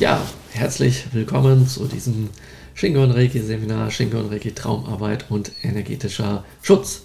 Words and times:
Ja, 0.00 0.26
herzlich 0.52 1.12
willkommen 1.12 1.66
zu 1.68 1.84
diesem 1.84 2.30
Shingon 2.72 3.10
Reiki 3.10 3.38
Seminar, 3.38 3.90
Shingon 3.90 4.30
Reiki 4.30 4.52
Traumarbeit 4.52 5.30
und 5.30 5.52
energetischer 5.62 6.42
Schutz. 6.62 7.02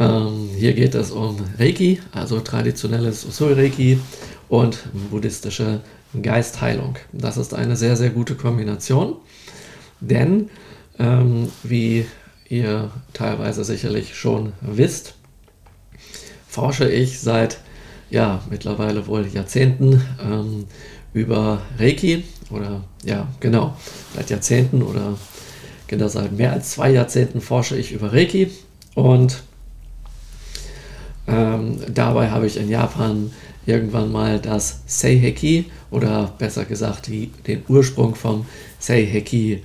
Ähm, 0.00 0.50
hier 0.56 0.72
geht 0.72 0.96
es 0.96 1.12
um 1.12 1.36
Reiki, 1.60 2.00
also 2.10 2.40
traditionelles 2.40 3.24
Usui 3.24 3.52
Reiki 3.52 4.00
und 4.48 4.80
buddhistische 5.12 5.80
Geistheilung. 6.20 6.96
Das 7.12 7.36
ist 7.36 7.54
eine 7.54 7.76
sehr, 7.76 7.94
sehr 7.94 8.10
gute 8.10 8.34
Kombination, 8.34 9.14
denn 10.00 10.50
ähm, 10.98 11.52
wie 11.62 12.04
ihr 12.48 12.90
teilweise 13.12 13.62
sicherlich 13.62 14.16
schon 14.16 14.54
wisst, 14.60 15.14
forsche 16.48 16.90
ich 16.90 17.20
seit 17.20 17.60
ja 18.10 18.42
mittlerweile 18.50 19.06
wohl 19.06 19.24
Jahrzehnten 19.28 20.02
ähm, 20.20 20.66
über 21.14 21.62
Reiki 21.78 22.24
oder 22.50 22.82
ja 23.04 23.28
genau 23.40 23.76
seit 24.14 24.30
Jahrzehnten 24.30 24.82
oder 24.82 25.18
genau 25.86 26.08
seit 26.08 26.32
mehr 26.32 26.52
als 26.52 26.70
zwei 26.70 26.90
Jahrzehnten 26.90 27.40
forsche 27.40 27.76
ich 27.76 27.92
über 27.92 28.12
Reiki 28.12 28.50
und 28.94 29.42
ähm, 31.26 31.78
dabei 31.92 32.30
habe 32.30 32.46
ich 32.46 32.56
in 32.56 32.68
Japan 32.68 33.30
irgendwann 33.66 34.10
mal 34.10 34.40
das 34.40 34.80
Seiheki 34.86 35.66
oder 35.90 36.32
besser 36.38 36.64
gesagt 36.64 37.06
die, 37.06 37.28
den 37.46 37.62
Ursprung 37.68 38.14
vom 38.14 38.46
Seiheki 38.78 39.62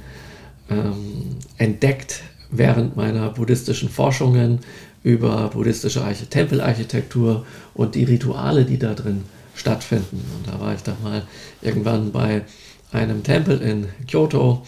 ähm, 0.69 1.37
entdeckt 1.57 2.21
während 2.51 2.95
meiner 2.95 3.29
buddhistischen 3.29 3.89
Forschungen 3.89 4.59
über 5.03 5.49
buddhistische 5.49 6.03
Arch 6.03 6.27
Tempelarchitektur 6.29 7.45
und 7.73 7.95
die 7.95 8.03
Rituale, 8.03 8.65
die 8.65 8.77
da 8.77 8.93
drin 8.93 9.23
stattfinden. 9.57 10.23
Und 10.37 10.47
da 10.47 10.59
war 10.59 10.73
ich 10.73 10.83
dann 10.83 11.01
mal 11.03 11.23
irgendwann 11.61 12.11
bei 12.11 12.43
einem 12.91 13.23
Tempel 13.23 13.61
in 13.61 13.87
Kyoto 14.07 14.63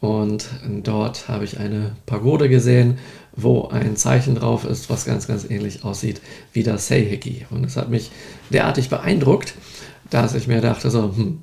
und 0.00 0.48
dort 0.82 1.28
habe 1.28 1.44
ich 1.44 1.58
eine 1.58 1.92
Pagode 2.06 2.48
gesehen, 2.48 2.98
wo 3.36 3.68
ein 3.68 3.96
Zeichen 3.96 4.34
drauf 4.34 4.64
ist, 4.64 4.88
was 4.88 5.04
ganz, 5.04 5.26
ganz 5.26 5.48
ähnlich 5.48 5.84
aussieht 5.84 6.22
wie 6.52 6.62
das 6.62 6.88
Seiheki. 6.88 7.46
Und 7.50 7.64
es 7.64 7.76
hat 7.76 7.90
mich 7.90 8.10
derartig 8.48 8.88
beeindruckt, 8.88 9.54
dass 10.08 10.34
ich 10.34 10.46
mir 10.46 10.62
dachte, 10.62 10.90
so, 10.90 11.14
hm, 11.14 11.42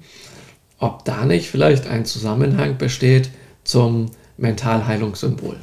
ob 0.80 1.06
da 1.06 1.26
nicht 1.26 1.50
vielleicht 1.50 1.88
ein 1.88 2.06
Zusammenhang 2.06 2.78
besteht 2.78 3.30
zum 3.64 4.08
Mentalheilungssymbol. 4.38 5.58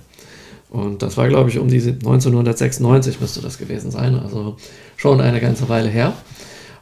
Und 0.71 1.03
das 1.03 1.17
war, 1.17 1.29
glaube 1.29 1.51
ich, 1.51 1.59
um 1.59 1.69
die 1.69 1.81
1996 1.81 3.21
müsste 3.21 3.41
das 3.41 3.59
gewesen 3.59 3.91
sein, 3.91 4.19
also 4.19 4.57
schon 4.97 5.21
eine 5.21 5.41
ganze 5.41 5.69
Weile 5.69 5.89
her. 5.89 6.15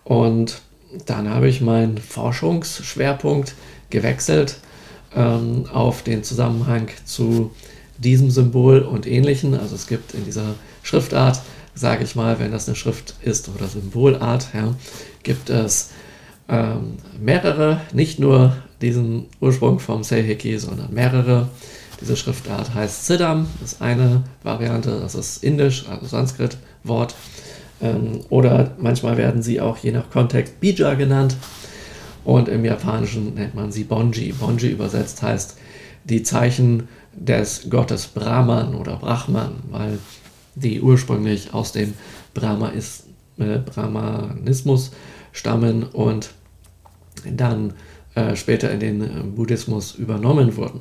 Und 0.05 0.61
dann 1.07 1.29
habe 1.29 1.49
ich 1.49 1.61
meinen 1.61 1.99
Forschungsschwerpunkt 1.99 3.55
gewechselt 3.91 4.59
ähm, 5.15 5.67
auf 5.73 6.03
den 6.03 6.25
Zusammenhang 6.25 6.89
zu 7.05 7.53
diesem 7.99 8.31
Symbol 8.31 8.81
und 8.81 9.07
ähnlichen. 9.07 9.55
Also 9.59 9.75
es 9.75 9.87
gibt 9.87 10.15
in 10.15 10.25
dieser 10.25 10.55
Schriftart, 10.83 11.41
sage 11.75 12.05
ich 12.05 12.15
mal, 12.15 12.39
wenn 12.39 12.53
das 12.53 12.69
eine 12.69 12.77
Schrift 12.77 13.15
ist 13.23 13.49
oder 13.55 13.67
Symbolart, 13.67 14.49
ja, 14.55 14.75
gibt 15.23 15.51
es 15.51 15.91
ähm, 16.49 16.95
mehrere, 17.21 17.81
nicht 17.93 18.19
nur 18.19 18.57
diesen 18.81 19.27
Ursprung 19.41 19.79
vom 19.79 20.03
Seiheki, 20.03 20.59
sondern 20.59 20.93
mehrere 20.93 21.49
diese 22.03 22.17
Schriftart 22.17 22.75
heißt 22.75 23.07
Siddham, 23.07 23.47
das 23.61 23.75
ist 23.75 23.83
eine 23.83 24.25
Variante, 24.43 24.99
das 25.01 25.15
ist 25.15 25.45
indisch, 25.45 25.87
also 25.89 26.05
Sanskrit-Wort. 26.07 27.15
Ähm, 27.83 28.21
oder 28.31 28.73
manchmal 28.79 29.17
werden 29.17 29.43
sie 29.43 29.61
auch 29.61 29.77
je 29.79 29.93
nach 29.93 30.11
Kontext 30.11 30.61
Bija 30.61 30.95
genannt. 30.95 31.37
Und 32.25 32.49
im 32.49 32.65
Japanischen 32.65 33.35
nennt 33.35 33.55
man 33.55 33.73
sie 33.73 33.85
Bonji. 33.85 34.33
Bonji 34.33 34.71
übersetzt 34.71 35.23
heißt 35.23 35.57
die 36.05 36.23
Zeichen 36.23 36.89
des 37.13 37.69
Gottes 37.69 38.07
Brahman 38.07 38.75
oder 38.75 38.97
Brahman, 38.97 39.55
weil 39.71 39.99
die 40.55 40.81
ursprünglich 40.81 41.53
aus 41.53 41.73
dem 41.73 41.95
Brahmanis, 42.35 43.05
äh, 43.39 43.59
Brahmanismus 43.59 44.93
stammen 45.33 45.83
und 45.85 46.31
dann 47.25 47.75
äh, 48.15 48.37
später 48.37 48.71
in 48.71 48.81
den 48.81 49.03
äh, 49.03 49.23
Buddhismus 49.25 49.95
übernommen 49.95 50.57
wurden. 50.57 50.81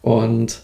Und 0.00 0.62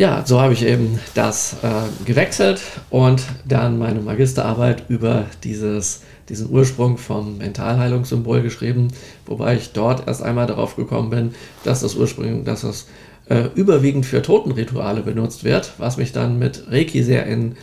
ja, 0.00 0.24
so 0.24 0.40
habe 0.40 0.54
ich 0.54 0.64
eben 0.64 0.98
das 1.12 1.56
äh, 1.62 2.06
gewechselt 2.06 2.62
und 2.88 3.22
dann 3.46 3.76
meine 3.78 4.00
Magisterarbeit 4.00 4.84
über 4.88 5.26
dieses, 5.44 6.00
diesen 6.30 6.48
Ursprung 6.48 6.96
vom 6.96 7.36
Mentalheilungssymbol 7.36 8.40
geschrieben, 8.40 8.88
wobei 9.26 9.56
ich 9.56 9.72
dort 9.72 10.08
erst 10.08 10.22
einmal 10.22 10.46
darauf 10.46 10.74
gekommen 10.76 11.10
bin, 11.10 11.34
dass 11.64 11.80
das 11.80 11.96
Ursprung, 11.96 12.46
dass 12.46 12.62
das 12.62 12.86
äh, 13.28 13.50
überwiegend 13.54 14.06
für 14.06 14.22
Totenrituale 14.22 15.02
benutzt 15.02 15.44
wird, 15.44 15.74
was 15.76 15.98
mich 15.98 16.12
dann 16.12 16.38
mit 16.38 16.64
Reiki 16.70 17.02
sehr 17.02 17.26
in 17.26 17.56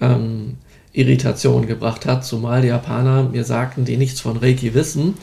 ähm, 0.00 0.58
Irritation 0.92 1.66
gebracht 1.66 2.06
hat, 2.06 2.24
zumal 2.24 2.62
die 2.62 2.68
Japaner 2.68 3.24
mir 3.24 3.42
sagten, 3.42 3.84
die 3.84 3.96
nichts 3.96 4.20
von 4.20 4.36
Reiki 4.36 4.74
wissen, 4.74 5.14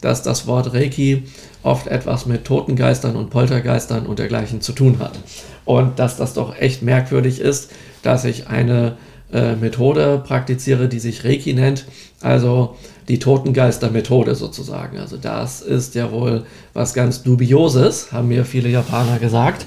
dass 0.00 0.22
das 0.22 0.46
Wort 0.46 0.72
Reiki 0.74 1.24
oft 1.62 1.86
etwas 1.86 2.26
mit 2.26 2.44
Totengeistern 2.44 3.16
und 3.16 3.30
Poltergeistern 3.30 4.06
und 4.06 4.18
dergleichen 4.18 4.60
zu 4.60 4.72
tun 4.72 4.98
hat. 4.98 5.18
Und 5.64 5.98
dass 5.98 6.16
das 6.16 6.34
doch 6.34 6.56
echt 6.56 6.82
merkwürdig 6.82 7.40
ist, 7.40 7.70
dass 8.02 8.24
ich 8.24 8.46
eine 8.46 8.96
äh, 9.32 9.56
Methode 9.56 10.22
praktiziere, 10.24 10.88
die 10.88 11.00
sich 11.00 11.24
Reiki 11.24 11.52
nennt, 11.52 11.86
also 12.20 12.76
die 13.08 13.18
Totengeister-Methode 13.18 14.34
sozusagen. 14.34 14.98
Also 14.98 15.16
das 15.16 15.60
ist 15.60 15.94
ja 15.94 16.10
wohl 16.12 16.44
was 16.72 16.94
ganz 16.94 17.22
Dubioses, 17.22 18.12
haben 18.12 18.28
mir 18.28 18.44
viele 18.44 18.68
Japaner 18.68 19.18
gesagt. 19.18 19.66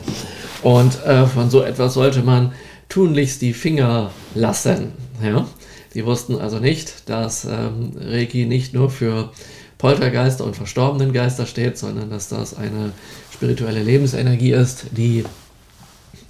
Und 0.62 1.04
äh, 1.06 1.26
von 1.26 1.50
so 1.50 1.62
etwas 1.62 1.94
sollte 1.94 2.22
man 2.22 2.54
tunlichst 2.90 3.42
die 3.42 3.54
Finger 3.54 4.12
lassen. 4.36 4.92
Ja? 5.24 5.46
Die 5.94 6.06
wussten 6.06 6.38
also 6.38 6.60
nicht, 6.60 7.10
dass 7.10 7.46
ähm, 7.46 7.92
Reiki 8.00 8.46
nicht 8.46 8.74
nur 8.74 8.90
für 8.90 9.32
Poltergeister 9.80 10.44
und 10.44 10.56
verstorbenen 10.56 11.14
Geister 11.14 11.46
steht, 11.48 11.78
sondern 11.78 12.12
dass 12.12 12.28
das 12.28 12.56
eine 12.56 12.92
spirituelle 13.34 13.82
Lebensenergie 13.82 14.52
ist, 14.52 14.88
die, 14.92 15.24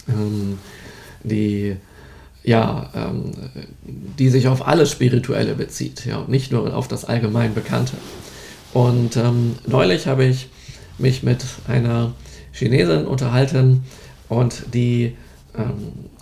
ähm, 0.08 0.60
die, 1.24 1.76
ja, 2.44 2.90
ähm, 2.96 3.32
die 3.84 4.30
sich 4.30 4.48
auf 4.48 4.68
alles 4.68 4.92
Spirituelle 4.92 5.56
bezieht, 5.56 6.06
ja, 6.06 6.20
und 6.20 6.30
nicht 6.30 6.52
nur 6.52 6.74
auf 6.76 6.88
das 6.88 7.06
allgemein 7.06 7.56
Bekannte. 7.56 7.94
Und 8.72 9.18
ähm, 9.18 9.56
neulich 9.66 10.06
habe 10.06 10.26
ich 10.26 10.50
mich 11.00 11.24
mit 11.24 11.44
einer 11.68 12.14
Chinesin 12.52 13.08
unterhalten 13.08 13.84
und 14.28 14.66
die 14.76 15.16
ähm, 15.58 15.74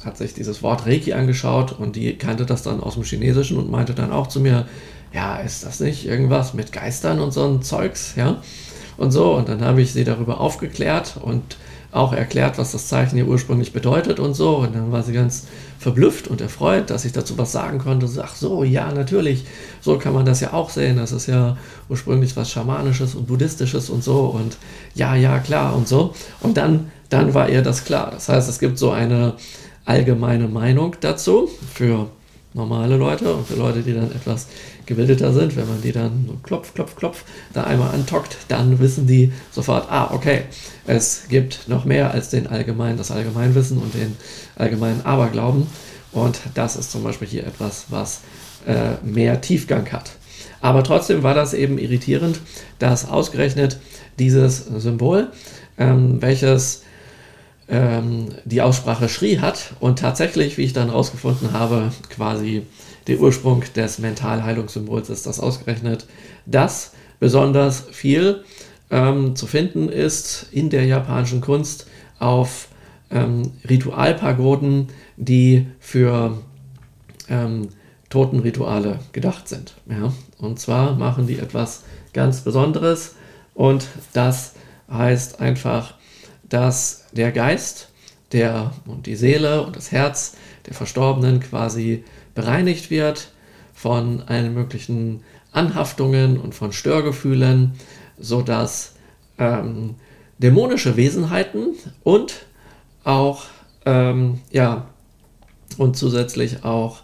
hat 0.06 0.18
sich 0.18 0.34
dieses 0.34 0.64
Wort 0.64 0.86
Reiki 0.86 1.12
angeschaut 1.12 1.78
und 1.78 1.98
die 1.98 2.18
kannte 2.18 2.46
das 2.46 2.64
dann 2.64 2.80
aus 2.80 2.94
dem 2.94 3.04
Chinesischen 3.04 3.58
und 3.58 3.70
meinte 3.70 3.94
dann 3.94 4.14
auch 4.14 4.28
zu 4.28 4.40
mir, 4.40 4.66
ja, 5.14 5.38
ist 5.38 5.66
das 5.66 5.80
nicht 5.80 6.06
irgendwas 6.06 6.54
mit 6.54 6.72
Geistern 6.72 7.20
und 7.20 7.32
so 7.32 7.46
ein 7.46 7.62
Zeugs, 7.62 8.14
ja? 8.16 8.42
Und 8.98 9.12
so, 9.12 9.36
und 9.36 9.48
dann 9.48 9.62
habe 9.62 9.82
ich 9.82 9.94
sie 9.94 10.04
darüber 10.04 10.42
aufgeklärt 10.42 11.18
und 11.22 11.58
auch 11.92 12.14
erklärt, 12.14 12.58
was 12.58 12.72
das 12.74 12.88
Zeichen 12.88 13.16
hier 13.16 13.28
ursprünglich 13.28 13.72
bedeutet 13.74 14.20
und 14.20 14.34
so. 14.34 14.58
Und 14.58 14.76
dann 14.76 14.92
war 14.92 15.04
sie 15.04 15.14
ganz 15.14 15.48
verblüfft 15.80 16.28
und 16.28 16.42
erfreut, 16.42 16.90
dass 16.90 17.06
ich 17.06 17.14
dazu 17.14 17.38
was 17.38 17.52
sagen 17.52 17.80
konnte. 17.80 18.08
ach 18.24 18.36
so, 18.36 18.64
ja, 18.64 18.92
natürlich, 18.92 19.46
so 19.82 19.98
kann 19.98 20.14
man 20.14 20.26
das 20.26 20.42
ja 20.42 20.54
auch 20.54 20.70
sehen. 20.70 20.98
Das 20.98 21.12
ist 21.12 21.28
ja 21.28 21.58
ursprünglich 21.90 22.36
was 22.36 22.52
Schamanisches 22.52 23.16
und 23.16 23.28
Buddhistisches 23.28 23.90
und 23.90 24.04
so. 24.04 24.26
Und 24.26 24.58
ja, 24.96 25.16
ja, 25.16 25.40
klar 25.40 25.76
und 25.76 25.88
so. 25.88 26.14
Und 26.42 26.58
dann, 26.58 26.92
dann 27.10 27.34
war 27.34 27.50
ihr 27.50 27.62
das 27.62 27.86
klar. 27.86 28.12
Das 28.12 28.30
heißt, 28.30 28.50
es 28.50 28.60
gibt 28.60 28.78
so 28.78 28.92
eine 28.92 29.34
allgemeine 29.86 30.48
Meinung 30.48 30.96
dazu 31.00 31.50
für 31.74 32.10
normale 32.58 32.98
Leute 32.98 33.34
und 33.34 33.48
für 33.48 33.56
Leute, 33.56 33.82
die 33.82 33.94
dann 33.94 34.12
etwas 34.12 34.48
gebildeter 34.86 35.32
sind, 35.32 35.56
wenn 35.56 35.68
man 35.68 35.82
die 35.82 35.92
dann 35.92 36.26
so 36.28 36.38
klopf, 36.44 36.74
klopf, 36.74 36.96
klopf 36.96 37.24
da 37.54 37.64
einmal 37.64 37.94
antockt, 37.94 38.38
dann 38.48 38.80
wissen 38.80 39.08
die 39.08 39.32
sofort, 39.52 39.90
ah, 39.92 40.10
okay, 40.14 40.42
es 40.86 41.26
gibt 41.30 41.68
noch 41.68 41.86
mehr 41.86 42.12
als 42.12 42.30
den 42.30 42.48
allgemeinen, 42.48 42.98
das 42.98 43.12
Allgemeinwissen 43.12 43.78
und 43.78 43.94
den 43.94 44.18
allgemeinen 44.56 45.06
Aberglauben. 45.06 45.68
Und 46.12 46.40
das 46.56 46.76
ist 46.76 46.92
zum 46.92 47.04
Beispiel 47.04 47.28
hier 47.28 47.46
etwas, 47.46 47.86
was 47.90 48.22
äh, 48.66 48.96
mehr 49.06 49.40
Tiefgang 49.42 49.92
hat. 49.92 50.12
Aber 50.62 50.84
trotzdem 50.84 51.24
war 51.24 51.34
das 51.34 51.54
eben 51.54 51.78
irritierend, 51.78 52.40
dass 52.80 53.08
ausgerechnet 53.08 53.80
dieses 54.18 54.66
Symbol, 54.66 55.32
ähm, 55.78 56.22
welches 56.22 56.82
ähm, 57.70 58.30
die 58.46 58.62
Aussprache 58.62 59.10
Shri 59.10 59.38
hat 59.38 59.74
und 59.80 60.00
tatsächlich, 60.00 60.58
wie 60.58 60.64
ich 60.64 60.74
dann 60.74 60.90
herausgefunden 60.90 61.54
habe, 61.54 61.92
quasi 62.10 62.64
der 63.08 63.20
Ursprung 63.20 63.64
des 63.76 64.00
Mentalheilungssymbols 64.00 65.10
ist 65.10 65.26
das 65.26 65.40
ausgerechnet, 65.40 66.06
das 66.46 66.92
besonders 67.20 67.86
viel 67.92 68.44
ähm, 68.90 69.36
zu 69.36 69.48
finden 69.48 69.90
ist 69.90 70.48
in 70.52 70.70
der 70.70 70.86
japanischen 70.86 71.42
Kunst 71.42 71.88
auf 72.20 72.70
ähm, 73.10 73.54
Ritualpagoden, 73.68 74.88
die 75.18 75.68
für 75.80 76.38
ähm, 77.30 77.70
Totenrituale 78.10 79.00
gedacht 79.12 79.48
sind. 79.48 79.76
Ja? 79.90 80.14
Und 80.38 80.60
zwar 80.60 80.96
machen 80.96 81.28
die 81.28 81.40
etwas 81.40 81.84
ganz 82.14 82.42
Besonderes. 82.42 83.16
Und 83.54 83.88
das 84.14 84.54
heißt 84.90 85.42
einfach, 85.42 85.96
dass 86.50 87.06
der 87.12 87.32
Geist 87.32 87.90
der, 88.32 88.72
und 88.86 89.06
die 89.06 89.16
Seele 89.16 89.64
und 89.64 89.76
das 89.76 89.92
Herz 89.92 90.36
der 90.66 90.74
Verstorbenen 90.74 91.40
quasi 91.40 92.04
bereinigt 92.36 92.90
wird 92.90 93.32
von 93.74 94.24
allen 94.24 94.54
möglichen 94.54 95.24
Anhaftungen 95.52 96.40
und 96.40 96.54
von 96.54 96.74
Störgefühlen, 96.74 97.74
sodass 98.20 98.96
ähm, 99.38 99.96
dämonische 100.38 100.98
Wesenheiten 100.98 101.76
und 102.04 102.46
auch 103.04 103.46
ähm, 103.86 104.42
ja 104.52 104.88
und 105.78 105.96
zusätzlich 105.96 106.64
auch 106.64 107.02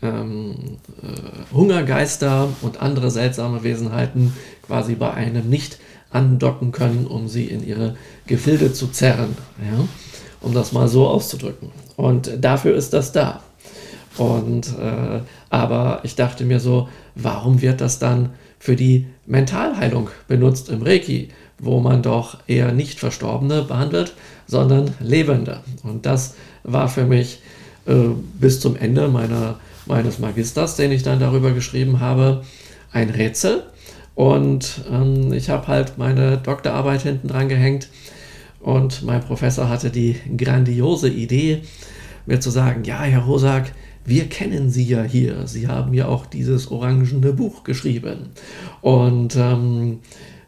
ähm, 0.00 0.78
äh, 1.02 1.54
Hungergeister 1.54 2.48
und 2.62 2.80
andere 2.80 3.10
seltsame 3.10 3.62
Wesenheiten 3.62 4.32
quasi 4.66 4.94
bei 4.94 5.12
einem 5.12 5.48
nicht 5.48 5.78
andocken 6.12 6.72
können, 6.72 7.06
um 7.06 7.28
sie 7.28 7.46
in 7.46 7.66
ihre 7.66 7.96
Gefilde 8.26 8.72
zu 8.72 8.88
zerren, 8.88 9.36
ja? 9.58 9.88
um 10.40 10.54
das 10.54 10.72
mal 10.72 10.88
so 10.88 11.06
auszudrücken. 11.08 11.70
Und 11.96 12.30
dafür 12.40 12.74
ist 12.74 12.92
das 12.92 13.12
da. 13.12 13.42
Und 14.18 14.68
äh, 14.78 15.20
aber 15.50 16.00
ich 16.02 16.14
dachte 16.16 16.44
mir 16.44 16.60
so, 16.60 16.88
warum 17.14 17.62
wird 17.62 17.80
das 17.80 17.98
dann 17.98 18.30
für 18.58 18.76
die 18.76 19.06
Mentalheilung 19.26 20.10
benutzt 20.28 20.68
im 20.68 20.82
Reiki, 20.82 21.28
wo 21.58 21.80
man 21.80 22.02
doch 22.02 22.38
eher 22.46 22.72
nicht 22.72 23.00
Verstorbene 23.00 23.62
behandelt, 23.62 24.14
sondern 24.46 24.94
Lebende. 25.00 25.60
Und 25.82 26.06
das 26.06 26.34
war 26.62 26.88
für 26.88 27.04
mich 27.04 27.40
äh, 27.86 27.92
bis 28.38 28.60
zum 28.60 28.76
Ende 28.76 29.08
meiner, 29.08 29.58
meines 29.86 30.18
Magisters, 30.18 30.76
den 30.76 30.92
ich 30.92 31.02
dann 31.02 31.20
darüber 31.20 31.52
geschrieben 31.52 32.00
habe, 32.00 32.44
ein 32.92 33.10
Rätsel. 33.10 33.64
Und 34.14 34.82
ähm, 34.90 35.32
ich 35.32 35.48
habe 35.50 35.68
halt 35.68 35.98
meine 35.98 36.36
Doktorarbeit 36.36 37.02
hinten 37.02 37.28
dran 37.28 37.48
gehängt 37.48 37.88
und 38.60 39.02
mein 39.02 39.20
Professor 39.20 39.68
hatte 39.68 39.90
die 39.90 40.16
grandiose 40.36 41.08
Idee, 41.08 41.62
mir 42.26 42.40
zu 42.40 42.50
sagen, 42.50 42.84
ja, 42.84 43.02
Herr 43.02 43.22
Rosak, 43.22 43.72
wir 44.04 44.28
kennen 44.28 44.70
Sie 44.70 44.84
ja 44.84 45.02
hier. 45.02 45.46
Sie 45.46 45.68
haben 45.68 45.94
ja 45.94 46.06
auch 46.06 46.26
dieses 46.26 46.70
orangene 46.70 47.32
Buch 47.32 47.64
geschrieben. 47.64 48.30
Und 48.80 49.36
ähm, 49.36 50.00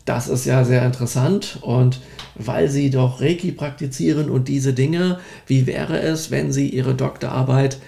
das 0.05 0.29
ist 0.29 0.45
ja 0.45 0.65
sehr 0.65 0.85
interessant. 0.85 1.59
Und 1.63 2.01
weil 2.37 2.69
Sie 2.69 2.91
doch 2.91 3.21
Reiki 3.21 3.53
praktizieren 3.53 4.29
und 4.29 4.49
diese 4.49 4.73
Dinge, 4.73 5.19
wie 5.47 5.67
wäre 5.67 6.01
es, 6.01 6.31
wenn 6.31 6.53
Sie 6.53 6.69
Ihre 6.69 6.95
Doktorarbeit 6.95 7.79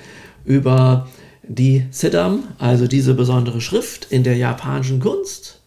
über 0.44 1.08
die 1.46 1.86
Siddham, 1.90 2.44
also 2.58 2.88
diese 2.88 3.14
besondere 3.14 3.60
Schrift 3.60 4.10
in 4.10 4.24
der 4.24 4.36
japanischen 4.36 4.98
Kunst, 4.98 5.60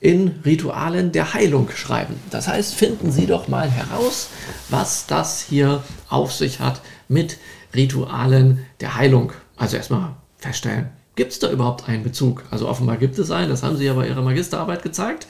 in 0.00 0.40
Ritualen 0.44 1.12
der 1.12 1.34
Heilung 1.34 1.70
schreiben. 1.70 2.20
Das 2.30 2.48
heißt, 2.48 2.74
finden 2.74 3.10
Sie 3.10 3.26
doch 3.26 3.48
mal 3.48 3.70
heraus, 3.70 4.28
was 4.68 5.06
das 5.06 5.40
hier 5.40 5.82
auf 6.08 6.32
sich 6.32 6.60
hat 6.60 6.80
mit 7.08 7.38
Ritualen 7.74 8.64
der 8.80 8.96
Heilung. 8.96 9.32
Also 9.56 9.76
erstmal 9.76 10.10
feststellen, 10.38 10.90
gibt 11.14 11.32
es 11.32 11.38
da 11.38 11.50
überhaupt 11.50 11.88
einen 11.88 12.02
Bezug? 12.02 12.44
Also 12.50 12.68
offenbar 12.68 12.98
gibt 12.98 13.18
es 13.18 13.30
einen, 13.30 13.48
das 13.48 13.62
haben 13.62 13.76
Sie 13.76 13.86
ja 13.86 13.94
bei 13.94 14.06
Ihrer 14.06 14.22
Magisterarbeit 14.22 14.82
gezeigt. 14.82 15.26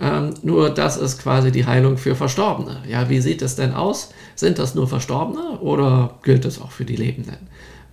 Ähm, 0.00 0.34
nur 0.42 0.70
das 0.70 0.96
ist 0.96 1.22
quasi 1.22 1.52
die 1.52 1.66
Heilung 1.66 1.98
für 1.98 2.16
Verstorbene. 2.16 2.82
Ja, 2.88 3.10
wie 3.10 3.20
sieht 3.20 3.42
es 3.42 3.56
denn 3.56 3.74
aus? 3.74 4.10
Sind 4.34 4.58
das 4.58 4.74
nur 4.74 4.88
Verstorbene 4.88 5.60
oder 5.60 6.18
gilt 6.22 6.46
es 6.46 6.60
auch 6.60 6.70
für 6.70 6.86
die 6.86 6.96
Lebenden? 6.96 7.36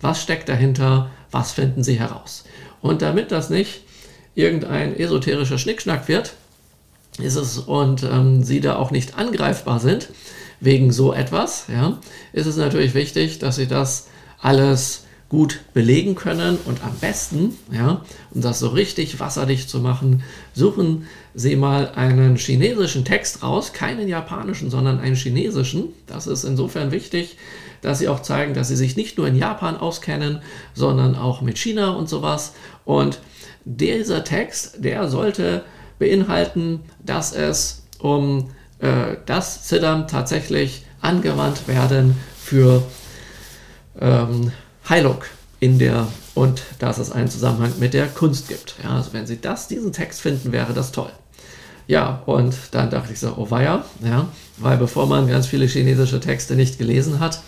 Was 0.00 0.22
steckt 0.22 0.48
dahinter? 0.48 1.10
Was 1.30 1.52
finden 1.52 1.84
Sie 1.84 2.00
heraus? 2.00 2.44
Und 2.80 3.02
damit 3.02 3.30
das 3.32 3.50
nicht 3.50 3.82
irgendein 4.40 4.98
esoterischer 4.98 5.58
Schnickschnack 5.58 6.08
wird, 6.08 6.34
ist 7.18 7.36
es 7.36 7.58
und 7.58 8.02
ähm, 8.02 8.42
Sie 8.42 8.60
da 8.60 8.76
auch 8.76 8.90
nicht 8.90 9.18
angreifbar 9.18 9.80
sind, 9.80 10.08
wegen 10.60 10.92
so 10.92 11.12
etwas, 11.12 11.64
ja, 11.72 11.98
ist 12.32 12.46
es 12.46 12.56
natürlich 12.56 12.94
wichtig, 12.94 13.38
dass 13.38 13.56
sie 13.56 13.66
das 13.66 14.08
alles 14.40 15.04
gut 15.30 15.60
belegen 15.74 16.16
können 16.16 16.58
und 16.64 16.82
am 16.82 16.94
besten, 17.00 17.56
ja, 17.72 18.04
um 18.32 18.40
das 18.40 18.58
so 18.58 18.68
richtig 18.68 19.20
wasserdicht 19.20 19.70
zu 19.70 19.78
machen, 19.78 20.22
suchen 20.54 21.06
Sie 21.34 21.54
mal 21.54 21.92
einen 21.94 22.36
chinesischen 22.36 23.04
Text 23.04 23.44
raus, 23.44 23.72
keinen 23.72 24.08
japanischen, 24.08 24.70
sondern 24.70 24.98
einen 24.98 25.14
chinesischen. 25.14 25.90
Das 26.08 26.26
ist 26.26 26.42
insofern 26.42 26.90
wichtig, 26.90 27.36
dass 27.80 28.00
Sie 28.00 28.08
auch 28.08 28.22
zeigen, 28.22 28.54
dass 28.54 28.66
Sie 28.66 28.76
sich 28.76 28.96
nicht 28.96 29.16
nur 29.16 29.28
in 29.28 29.36
Japan 29.36 29.76
auskennen, 29.76 30.40
sondern 30.74 31.14
auch 31.14 31.40
mit 31.42 31.58
China 31.58 31.90
und 31.90 32.08
sowas. 32.08 32.54
Und 32.84 33.20
dieser 33.64 34.24
Text, 34.24 34.84
der 34.84 35.08
sollte 35.08 35.64
beinhalten, 35.98 36.80
dass 37.04 37.32
es 37.32 37.86
um 37.98 38.50
äh, 38.80 39.16
dass 39.26 39.68
Siddham 39.68 40.08
tatsächlich 40.08 40.86
angewandt 41.00 41.68
werden 41.68 42.16
für 42.42 42.82
ähm, 44.00 44.52
Heilung 44.88 45.18
in 45.60 45.78
der 45.78 46.08
und 46.34 46.62
dass 46.78 46.98
es 46.98 47.12
einen 47.12 47.28
Zusammenhang 47.28 47.74
mit 47.78 47.92
der 47.92 48.06
Kunst 48.06 48.48
gibt. 48.48 48.76
Ja, 48.82 48.96
also 48.96 49.12
wenn 49.12 49.26
Sie 49.26 49.40
das, 49.40 49.68
diesen 49.68 49.92
Text 49.92 50.22
finden, 50.22 50.52
wäre 50.52 50.72
das 50.72 50.92
toll. 50.92 51.10
Ja, 51.86 52.22
und 52.24 52.54
dann 52.70 52.88
dachte 52.88 53.12
ich 53.12 53.20
so, 53.20 53.34
oh 53.36 53.50
weia, 53.50 53.84
ja, 54.02 54.28
weil 54.56 54.78
bevor 54.78 55.06
man 55.06 55.28
ganz 55.28 55.46
viele 55.46 55.66
chinesische 55.66 56.20
Texte 56.20 56.54
nicht 56.54 56.78
gelesen 56.78 57.20
hat, 57.20 57.42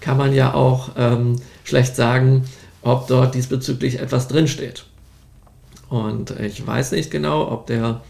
kann 0.00 0.16
man 0.16 0.34
ja 0.34 0.52
auch 0.52 0.90
ähm, 0.96 1.40
schlecht 1.64 1.96
sagen, 1.96 2.44
ob 2.82 3.06
dort 3.06 3.34
diesbezüglich 3.34 4.00
etwas 4.00 4.28
drinsteht. 4.28 4.84
Und 5.88 6.38
ich 6.38 6.66
weiß 6.66 6.92
nicht 6.92 7.10
genau, 7.10 7.50
ob 7.50 7.66
der 7.66 8.02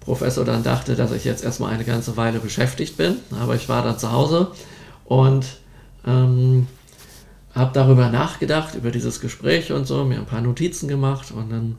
Professor 0.00 0.44
dann 0.44 0.62
dachte, 0.62 0.96
dass 0.96 1.12
ich 1.12 1.24
jetzt 1.24 1.44
erstmal 1.44 1.72
eine 1.72 1.84
ganze 1.84 2.16
Weile 2.16 2.38
beschäftigt 2.38 2.96
bin. 2.96 3.16
Aber 3.40 3.54
ich 3.54 3.68
war 3.68 3.82
dann 3.82 3.98
zu 3.98 4.10
Hause 4.10 4.52
und 5.04 5.44
ähm, 6.06 6.66
habe 7.54 7.70
darüber 7.74 8.08
nachgedacht, 8.08 8.74
über 8.74 8.90
dieses 8.90 9.20
Gespräch 9.20 9.72
und 9.72 9.86
so, 9.86 10.04
mir 10.04 10.18
ein 10.18 10.26
paar 10.26 10.40
Notizen 10.40 10.88
gemacht 10.88 11.32
und 11.32 11.50
dann 11.50 11.76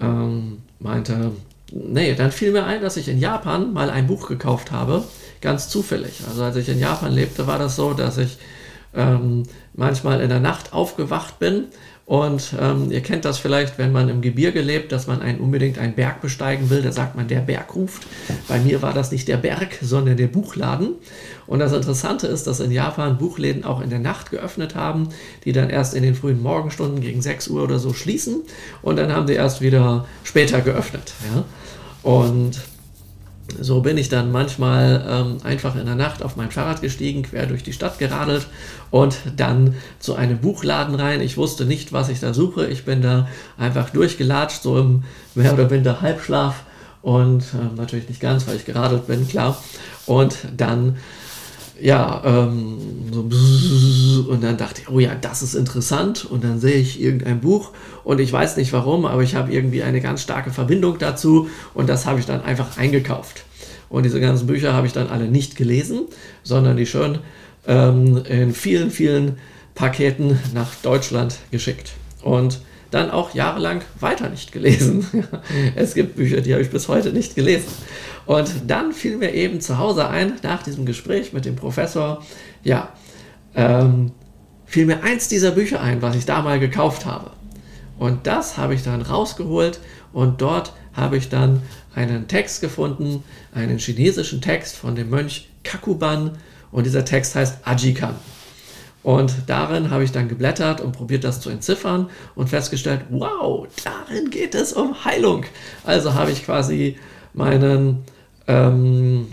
ähm, 0.00 0.58
meinte, 0.78 1.32
nee, 1.72 2.14
dann 2.14 2.32
fiel 2.32 2.52
mir 2.52 2.64
ein, 2.64 2.80
dass 2.80 2.96
ich 2.96 3.08
in 3.08 3.18
Japan 3.18 3.72
mal 3.72 3.90
ein 3.90 4.06
Buch 4.06 4.28
gekauft 4.28 4.70
habe, 4.70 5.04
ganz 5.40 5.68
zufällig. 5.68 6.22
Also 6.28 6.44
als 6.44 6.56
ich 6.56 6.68
in 6.68 6.78
Japan 6.78 7.12
lebte, 7.12 7.46
war 7.46 7.58
das 7.58 7.76
so, 7.76 7.92
dass 7.92 8.16
ich 8.18 8.38
ähm, 8.94 9.44
manchmal 9.74 10.20
in 10.20 10.28
der 10.28 10.40
Nacht 10.40 10.72
aufgewacht 10.72 11.38
bin 11.38 11.66
und 12.10 12.56
ähm, 12.60 12.90
ihr 12.90 13.02
kennt 13.02 13.24
das 13.24 13.38
vielleicht, 13.38 13.78
wenn 13.78 13.92
man 13.92 14.08
im 14.08 14.20
Gebirge 14.20 14.62
lebt, 14.62 14.90
dass 14.90 15.06
man 15.06 15.22
einen, 15.22 15.38
unbedingt 15.38 15.78
einen 15.78 15.94
Berg 15.94 16.20
besteigen 16.20 16.68
will. 16.68 16.82
Da 16.82 16.90
sagt 16.90 17.14
man, 17.14 17.28
der 17.28 17.38
Berg 17.38 17.72
ruft. 17.76 18.02
Bei 18.48 18.58
mir 18.58 18.82
war 18.82 18.92
das 18.92 19.12
nicht 19.12 19.28
der 19.28 19.36
Berg, 19.36 19.78
sondern 19.80 20.16
der 20.16 20.26
Buchladen. 20.26 20.96
Und 21.46 21.60
das 21.60 21.72
Interessante 21.72 22.26
ist, 22.26 22.48
dass 22.48 22.58
in 22.58 22.72
Japan 22.72 23.16
Buchläden 23.16 23.64
auch 23.64 23.80
in 23.80 23.90
der 23.90 24.00
Nacht 24.00 24.32
geöffnet 24.32 24.74
haben, 24.74 25.10
die 25.44 25.52
dann 25.52 25.70
erst 25.70 25.94
in 25.94 26.02
den 26.02 26.16
frühen 26.16 26.42
Morgenstunden 26.42 27.00
gegen 27.00 27.22
6 27.22 27.46
Uhr 27.46 27.62
oder 27.62 27.78
so 27.78 27.94
schließen. 27.94 28.42
Und 28.82 28.96
dann 28.96 29.12
haben 29.12 29.28
sie 29.28 29.34
erst 29.34 29.60
wieder 29.60 30.04
später 30.24 30.62
geöffnet. 30.62 31.12
Ja? 31.32 31.44
Und 32.02 32.60
so 33.60 33.80
bin 33.80 33.98
ich 33.98 34.08
dann 34.08 34.32
manchmal 34.32 35.04
ähm, 35.08 35.36
einfach 35.42 35.76
in 35.76 35.86
der 35.86 35.94
Nacht 35.94 36.22
auf 36.22 36.36
mein 36.36 36.50
Fahrrad 36.50 36.80
gestiegen, 36.80 37.22
quer 37.22 37.46
durch 37.46 37.62
die 37.62 37.72
Stadt 37.72 37.98
geradelt 37.98 38.46
und 38.90 39.16
dann 39.36 39.74
zu 39.98 40.14
einem 40.14 40.38
Buchladen 40.38 40.94
rein. 40.94 41.20
Ich 41.20 41.36
wusste 41.36 41.64
nicht, 41.64 41.92
was 41.92 42.08
ich 42.08 42.20
da 42.20 42.34
suche. 42.34 42.66
Ich 42.66 42.84
bin 42.84 43.02
da 43.02 43.28
einfach 43.58 43.90
durchgelatscht, 43.90 44.62
so 44.62 44.78
im 44.78 45.04
mehr 45.34 45.52
oder 45.52 45.68
minder 45.68 46.00
Halbschlaf 46.00 46.62
und 47.02 47.42
äh, 47.42 47.76
natürlich 47.76 48.08
nicht 48.08 48.20
ganz, 48.20 48.46
weil 48.46 48.56
ich 48.56 48.64
geradelt 48.64 49.06
bin, 49.06 49.26
klar. 49.26 49.62
Und 50.06 50.36
dann 50.56 50.96
ja, 51.80 52.22
ähm, 52.24 52.78
so 53.12 54.30
und 54.30 54.42
dann 54.42 54.56
dachte 54.56 54.82
ich, 54.82 54.88
oh 54.88 55.00
ja, 55.00 55.14
das 55.14 55.42
ist 55.42 55.54
interessant. 55.54 56.24
Und 56.24 56.44
dann 56.44 56.60
sehe 56.60 56.76
ich 56.76 57.00
irgendein 57.00 57.40
Buch 57.40 57.70
und 58.04 58.20
ich 58.20 58.32
weiß 58.32 58.56
nicht 58.56 58.72
warum, 58.72 59.06
aber 59.06 59.22
ich 59.22 59.34
habe 59.34 59.52
irgendwie 59.52 59.82
eine 59.82 60.00
ganz 60.00 60.22
starke 60.22 60.50
Verbindung 60.50 60.98
dazu 60.98 61.48
und 61.74 61.88
das 61.88 62.06
habe 62.06 62.20
ich 62.20 62.26
dann 62.26 62.42
einfach 62.42 62.76
eingekauft. 62.76 63.44
Und 63.88 64.04
diese 64.04 64.20
ganzen 64.20 64.46
Bücher 64.46 64.72
habe 64.72 64.86
ich 64.86 64.92
dann 64.92 65.08
alle 65.08 65.26
nicht 65.26 65.56
gelesen, 65.56 66.02
sondern 66.44 66.76
die 66.76 66.86
schön 66.86 67.18
ähm, 67.66 68.22
in 68.28 68.54
vielen, 68.54 68.90
vielen 68.90 69.38
Paketen 69.74 70.38
nach 70.54 70.74
Deutschland 70.76 71.38
geschickt. 71.50 71.92
Und 72.22 72.60
dann 72.90 73.10
auch 73.10 73.34
jahrelang 73.34 73.82
weiter 73.98 74.28
nicht 74.28 74.52
gelesen. 74.52 75.06
es 75.76 75.94
gibt 75.94 76.16
Bücher, 76.16 76.40
die 76.40 76.52
habe 76.52 76.62
ich 76.62 76.70
bis 76.70 76.88
heute 76.88 77.12
nicht 77.12 77.34
gelesen. 77.34 77.68
Und 78.26 78.50
dann 78.66 78.92
fiel 78.92 79.16
mir 79.16 79.32
eben 79.32 79.60
zu 79.60 79.78
Hause 79.78 80.08
ein, 80.08 80.34
nach 80.42 80.62
diesem 80.62 80.86
Gespräch 80.86 81.32
mit 81.32 81.44
dem 81.44 81.56
Professor, 81.56 82.24
ja, 82.62 82.90
ähm, 83.54 84.12
fiel 84.66 84.86
mir 84.86 85.02
eins 85.02 85.28
dieser 85.28 85.50
Bücher 85.50 85.80
ein, 85.80 86.02
was 86.02 86.14
ich 86.14 86.26
da 86.26 86.42
mal 86.42 86.60
gekauft 86.60 87.06
habe. 87.06 87.30
Und 87.98 88.26
das 88.26 88.56
habe 88.56 88.74
ich 88.74 88.82
dann 88.82 89.02
rausgeholt 89.02 89.80
und 90.12 90.40
dort 90.40 90.72
habe 90.94 91.16
ich 91.16 91.28
dann 91.28 91.62
einen 91.94 92.28
Text 92.28 92.60
gefunden, 92.60 93.22
einen 93.52 93.78
chinesischen 93.78 94.40
Text 94.40 94.76
von 94.76 94.94
dem 94.94 95.10
Mönch 95.10 95.48
Kakuban 95.64 96.38
und 96.70 96.86
dieser 96.86 97.04
Text 97.04 97.34
heißt 97.34 97.66
Ajikan. 97.66 98.14
Und 99.02 99.34
darin 99.46 99.90
habe 99.90 100.04
ich 100.04 100.12
dann 100.12 100.28
geblättert 100.28 100.80
und 100.80 100.92
probiert 100.92 101.24
das 101.24 101.40
zu 101.40 101.48
entziffern 101.48 102.10
und 102.34 102.48
festgestellt, 102.48 103.06
wow, 103.08 103.66
darin 103.82 104.30
geht 104.30 104.54
es 104.54 104.72
um 104.72 105.04
Heilung. 105.04 105.44
Also 105.84 106.14
habe 106.14 106.32
ich 106.32 106.44
quasi 106.44 106.98
meinen, 107.32 108.02
ähm, 108.46 109.28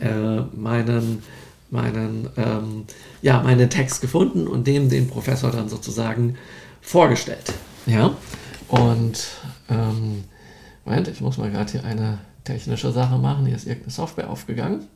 äh, 0.00 0.40
meinen, 0.54 1.22
meinen, 1.70 2.30
ähm, 2.38 2.84
ja, 3.20 3.42
meinen 3.42 3.68
Text 3.68 4.00
gefunden 4.00 4.46
und 4.46 4.66
dem 4.66 4.88
den 4.88 5.08
Professor 5.08 5.50
dann 5.50 5.68
sozusagen 5.68 6.36
vorgestellt. 6.80 7.52
Ja, 7.84 8.16
und 8.68 9.18
ähm, 9.68 10.24
Moment, 10.86 11.08
ich 11.08 11.20
muss 11.20 11.36
mal 11.36 11.50
gerade 11.50 11.72
hier 11.72 11.84
eine 11.84 12.18
technische 12.44 12.90
Sache 12.90 13.18
machen. 13.18 13.44
Hier 13.44 13.56
ist 13.56 13.66
irgendeine 13.66 13.92
Software 13.92 14.30
aufgegangen 14.30 14.86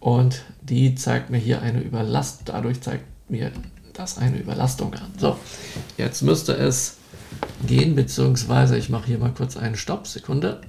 und 0.00 0.44
die 0.62 0.94
zeigt 0.94 1.30
mir 1.30 1.38
hier 1.38 1.62
eine 1.62 1.80
Überlastung. 1.80 2.46
Dadurch 2.46 2.80
zeigt 2.80 3.04
mir 3.28 3.52
das 3.92 4.18
eine 4.18 4.38
Überlastung 4.38 4.94
an. 4.94 5.12
So, 5.18 5.36
jetzt 5.96 6.22
müsste 6.22 6.52
es 6.54 6.98
gehen, 7.66 7.94
beziehungsweise 7.94 8.76
ich 8.76 8.88
mache 8.88 9.06
hier 9.06 9.18
mal 9.18 9.32
kurz 9.32 9.56
einen 9.56 9.76
Stopp. 9.76 10.06
Sekunde. 10.06 10.60